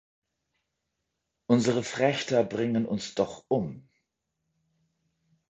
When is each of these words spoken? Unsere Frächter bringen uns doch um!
Unsere 1.45 1.83
Frächter 1.83 2.43
bringen 2.43 2.87
uns 2.87 3.13
doch 3.13 3.45
um! 3.49 3.87